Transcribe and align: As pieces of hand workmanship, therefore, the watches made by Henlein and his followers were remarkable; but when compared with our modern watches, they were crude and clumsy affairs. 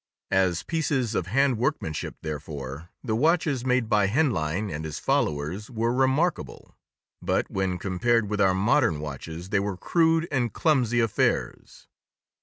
As 0.31 0.63
pieces 0.63 1.13
of 1.13 1.27
hand 1.27 1.59
workmanship, 1.59 2.15
therefore, 2.23 2.89
the 3.03 3.15
watches 3.15 3.63
made 3.63 3.87
by 3.87 4.07
Henlein 4.07 4.71
and 4.75 4.83
his 4.83 4.97
followers 4.97 5.69
were 5.69 5.93
remarkable; 5.93 6.75
but 7.21 7.51
when 7.51 7.77
compared 7.77 8.27
with 8.27 8.41
our 8.41 8.55
modern 8.55 8.99
watches, 8.99 9.49
they 9.49 9.59
were 9.59 9.77
crude 9.77 10.27
and 10.31 10.51
clumsy 10.53 10.99
affairs. 10.99 11.85